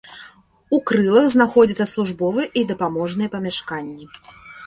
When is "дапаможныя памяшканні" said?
2.71-4.09